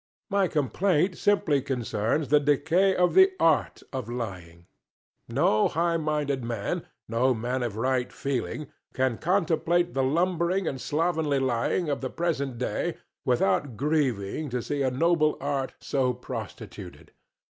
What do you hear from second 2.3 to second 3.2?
decay of